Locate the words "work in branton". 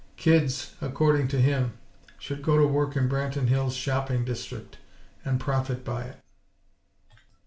2.65-3.49